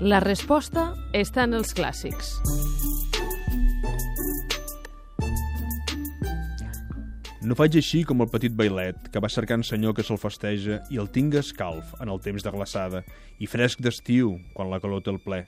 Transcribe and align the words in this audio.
La 0.00 0.16
resposta 0.24 0.94
està 1.12 1.42
en 1.44 1.52
els 1.58 1.74
clàssics. 1.76 2.30
No 7.44 7.56
faig 7.58 7.76
així 7.76 8.00
com 8.08 8.24
el 8.24 8.30
petit 8.32 8.54
bailet, 8.56 9.10
que 9.12 9.20
va 9.20 9.28
cercant 9.28 9.60
senyor 9.60 9.92
que 9.98 10.00
se'l 10.06 10.16
festeja 10.22 10.78
i 10.88 10.96
el 11.02 11.10
tinga 11.12 11.42
escalf 11.44 11.92
en 12.00 12.08
el 12.08 12.22
temps 12.24 12.46
de 12.46 12.52
glaçada 12.54 13.02
i 13.36 13.48
fresc 13.50 13.84
d'estiu 13.84 14.38
quan 14.56 14.72
la 14.72 14.80
calor 14.80 15.04
té 15.04 15.12
el 15.12 15.20
ple. 15.20 15.42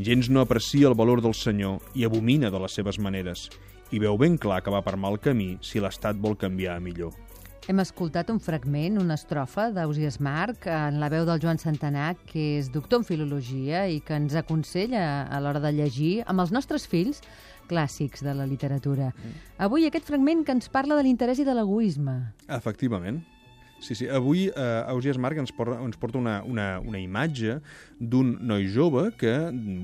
Gens 0.00 0.32
no 0.32 0.40
aprecia 0.40 0.88
el 0.88 0.96
valor 0.96 1.20
del 1.20 1.36
senyor 1.36 1.84
i 1.92 2.08
abomina 2.08 2.48
de 2.48 2.64
les 2.64 2.80
seves 2.80 2.96
maneres 2.96 3.50
i 3.92 4.00
veu 4.00 4.16
ben 4.16 4.40
clar 4.40 4.62
que 4.64 4.72
va 4.72 4.80
per 4.80 4.96
mal 4.96 5.20
camí 5.20 5.58
si 5.60 5.84
l'estat 5.84 6.16
vol 6.16 6.40
canviar 6.40 6.78
a 6.78 6.80
millor. 6.80 7.12
Hem 7.70 7.78
escoltat 7.78 8.26
un 8.32 8.40
fragment, 8.42 8.96
una 8.98 9.14
estrofa 9.14 9.68
d'Ausias 9.70 10.16
Marc 10.18 10.64
en 10.66 10.96
la 10.98 11.06
veu 11.12 11.22
del 11.28 11.38
Joan 11.38 11.60
Santanà, 11.62 12.08
que 12.26 12.56
és 12.58 12.72
doctor 12.74 12.98
en 12.98 13.06
filologia 13.06 13.84
i 13.86 14.00
que 14.02 14.16
ens 14.18 14.34
aconsella 14.34 15.04
a 15.30 15.38
l'hora 15.38 15.62
de 15.62 15.70
llegir 15.76 16.24
amb 16.26 16.42
els 16.42 16.50
nostres 16.50 16.88
fills 16.90 17.22
clàssics 17.70 18.24
de 18.26 18.34
la 18.34 18.48
literatura. 18.50 19.12
Avui 19.62 19.86
aquest 19.86 20.10
fragment 20.10 20.42
que 20.42 20.56
ens 20.58 20.66
parla 20.74 20.98
de 20.98 21.06
l'interès 21.06 21.38
i 21.38 21.46
de 21.46 21.54
l'egoisme. 21.54 22.16
Efectivament. 22.50 23.22
Sí, 23.82 23.96
sí. 23.98 24.06
Avui 24.06 24.46
eh, 24.46 24.82
Ausias 24.86 25.18
Marc 25.18 25.40
ens 25.42 25.50
porta, 25.52 25.80
ens 25.82 25.98
porta 25.98 26.20
una, 26.20 26.36
una, 26.46 26.78
una 26.86 27.00
imatge 27.02 27.58
d'un 27.98 28.36
noi 28.46 28.68
jove 28.70 29.08
que 29.18 29.34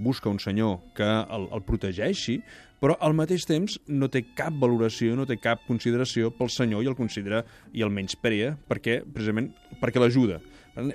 busca 0.05 0.31
un 0.31 0.39
senyor 0.39 0.79
que 0.95 1.09
el, 1.09 1.49
el 1.51 1.65
protegeixi, 1.67 2.39
però 2.79 2.95
al 3.03 3.17
mateix 3.19 3.43
temps 3.49 3.75
no 3.91 4.07
té 4.07 4.23
cap 4.39 4.55
valoració, 4.55 5.17
no 5.19 5.27
té 5.27 5.35
cap 5.43 5.65
consideració 5.67 6.31
pel 6.31 6.51
senyor 6.55 6.87
i 6.87 6.91
el 6.93 6.95
considera 6.95 7.43
i 7.75 7.83
el 7.83 7.91
menysprea 7.91 8.55
perquè, 8.71 9.01
precisament, 9.03 9.51
perquè 9.83 9.99
l'ajuda. 9.99 10.39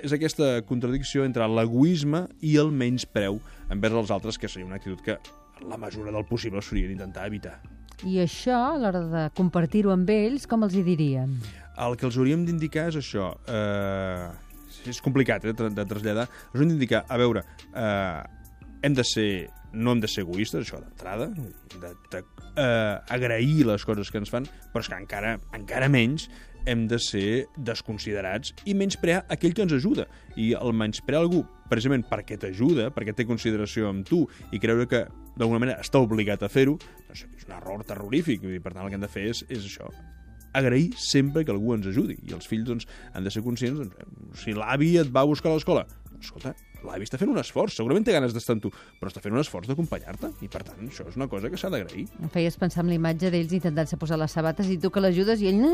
És 0.00 0.14
aquesta 0.16 0.62
contradicció 0.64 1.26
entre 1.28 1.44
l'egoisme 1.44 2.24
i 2.40 2.54
el 2.56 2.72
menyspreu 2.72 3.36
envers 3.68 4.00
els 4.00 4.14
altres, 4.16 4.40
que 4.40 4.48
seria 4.48 4.64
una 4.64 4.80
actitud 4.80 5.04
que, 5.04 5.18
en 5.60 5.68
la 5.68 5.76
mesura 5.76 6.12
del 6.14 6.24
possible, 6.24 6.64
s'hauria 6.64 6.88
d'intentar 6.88 7.28
evitar. 7.28 7.58
I 8.08 8.16
això, 8.24 8.56
a 8.72 8.80
l'hora 8.80 9.04
de 9.12 9.26
compartir-ho 9.36 9.92
amb 9.92 10.08
ells, 10.10 10.48
com 10.48 10.64
els 10.64 10.74
hi 10.76 10.86
diríem? 10.88 11.36
El 11.74 11.96
que 11.98 12.06
els 12.06 12.16
hauríem 12.18 12.44
d'indicar 12.46 12.88
és 12.92 13.00
això. 13.00 13.32
Eh, 13.50 14.28
és 14.90 15.00
complicat 15.02 15.44
eh, 15.48 15.54
de, 15.54 15.84
traslladar. 15.90 16.28
Els 16.28 16.54
hauríem 16.54 16.74
d'indicar, 16.74 17.04
a 17.08 17.18
veure, 17.20 17.44
eh, 17.74 18.22
hem 18.84 18.96
de 18.96 19.04
ser 19.08 19.28
no 19.74 19.90
hem 19.90 20.00
de 20.04 20.06
ser 20.06 20.22
egoistes, 20.22 20.62
això 20.62 20.78
d'entrada, 20.78 21.26
de, 21.82 21.92
de 22.12 22.20
eh, 22.62 22.98
agrair 23.10 23.64
les 23.66 23.84
coses 23.84 24.10
que 24.10 24.20
ens 24.22 24.30
fan, 24.30 24.46
però 24.70 24.84
és 24.84 24.90
que 24.90 24.98
encara, 25.00 25.32
encara 25.56 25.88
menys 25.90 26.28
hem 26.70 26.86
de 26.88 26.98
ser 27.02 27.44
desconsiderats 27.66 28.54
i 28.70 28.74
menysprear 28.78 29.24
aquell 29.34 29.52
que 29.56 29.64
ens 29.66 29.74
ajuda. 29.76 30.06
I 30.40 30.52
el 30.56 30.72
menysprear 30.76 31.20
algú 31.20 31.42
precisament 31.68 32.06
perquè 32.08 32.38
t'ajuda, 32.40 32.90
perquè 32.94 33.16
té 33.16 33.26
consideració 33.28 33.90
amb 33.90 34.06
tu 34.08 34.22
i 34.54 34.60
creure 34.62 34.86
que 34.88 35.04
d'alguna 35.34 35.60
manera 35.60 35.82
està 35.82 36.00
obligat 36.00 36.46
a 36.46 36.52
fer-ho, 36.52 36.78
doncs 37.08 37.26
és 37.26 37.48
un 37.48 37.56
error 37.58 37.84
terrorífic. 37.84 38.46
I, 38.46 38.62
per 38.64 38.72
tant, 38.72 38.84
el 38.86 38.92
que 38.92 39.00
hem 39.00 39.04
de 39.04 39.12
fer 39.12 39.26
és, 39.32 39.42
és 39.50 39.66
això, 39.66 39.90
agrair 40.54 40.92
sempre 41.00 41.44
que 41.44 41.52
algú 41.54 41.74
ens 41.76 41.88
ajudi. 41.90 42.16
I 42.28 42.36
els 42.36 42.46
fills 42.50 42.66
doncs, 42.68 42.86
han 43.12 43.26
de 43.26 43.32
ser 43.34 43.42
conscients, 43.44 43.80
doncs, 43.82 44.38
si 44.44 44.54
l'avi 44.56 44.94
et 45.02 45.10
va 45.12 45.24
a 45.24 45.28
buscar 45.30 45.52
a 45.52 45.58
l'escola, 45.58 45.84
doncs, 46.10 46.28
escolta, 46.30 46.54
l'avi 46.84 47.06
està 47.06 47.16
fent 47.20 47.30
un 47.32 47.40
esforç, 47.40 47.78
segurament 47.78 48.04
té 48.04 48.12
ganes 48.12 48.34
d'estar 48.36 48.56
amb 48.58 48.64
tu, 48.66 48.70
però 49.00 49.08
està 49.08 49.22
fent 49.24 49.32
un 49.34 49.40
esforç 49.40 49.70
d'acompanyar-te, 49.70 50.30
i 50.44 50.50
per 50.52 50.60
tant 50.66 50.82
això 50.84 51.06
és 51.08 51.16
una 51.16 51.28
cosa 51.32 51.48
que 51.52 51.60
s'ha 51.60 51.70
d'agrair. 51.72 52.04
Em 52.20 52.32
feies 52.32 52.58
pensar 52.60 52.84
en 52.84 52.92
la 52.92 52.98
imatge 52.98 53.32
d'ells 53.32 53.54
intentant-se 53.56 53.96
posar 54.00 54.18
les 54.20 54.32
sabates 54.36 54.68
i 54.68 54.76
tu 54.82 54.92
que 54.92 55.00
l'ajudes 55.00 55.40
i 55.40 55.48
ell... 55.52 55.64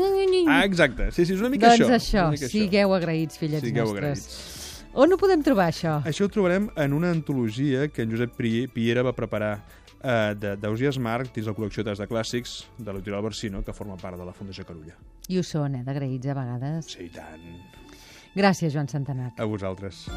Ah, 0.47 0.63
exacte, 0.63 1.11
sí, 1.11 1.25
sí, 1.25 1.35
és 1.35 1.43
una 1.43 1.51
mica 1.51 1.73
doncs 1.73 1.83
això. 1.89 1.99
això, 1.99 2.25
una 2.29 2.37
mica 2.37 2.51
sigueu 2.51 2.95
agraïts, 2.95 3.39
fillets 3.41 3.67
Sigueu 3.67 3.91
nostres. 3.91 4.25
agraïts. 4.25 4.59
On 4.93 5.07
ho 5.07 5.15
podem 5.15 5.39
trobar, 5.43 5.69
això? 5.71 5.99
Això 6.07 6.25
ho 6.27 6.31
trobarem 6.31 6.65
en 6.75 6.93
una 6.93 7.11
antologia 7.15 7.85
que 7.87 8.03
en 8.03 8.11
Josep 8.11 8.33
Piera 8.73 9.05
va 9.07 9.13
preparar 9.15 9.53
eh, 10.03 10.35
de- 10.37 10.55
d'Ausias 10.57 10.97
Marc 10.99 11.33
dins 11.35 11.47
la 11.47 11.53
col·lecció 11.53 11.83
de 11.83 12.07
clàssics 12.07 12.65
de 12.77 12.91
l'editorial 12.91 13.23
Barsino, 13.23 13.63
que 13.63 13.73
forma 13.73 13.97
part 13.97 14.17
de 14.17 14.25
la 14.25 14.33
Fundació 14.33 14.65
Carulla. 14.65 14.95
I 15.29 15.37
ho 15.39 15.43
són, 15.43 15.75
eh, 15.75 15.83
d'agraïts 15.83 16.27
a 16.27 16.33
vegades. 16.33 16.85
Sí, 16.85 17.05
i 17.05 17.09
tant. 17.09 17.41
Gràcies, 18.35 18.71
Joan 18.73 18.87
Santanat. 18.87 19.39
A 19.39 19.45
vosaltres. 19.45 20.07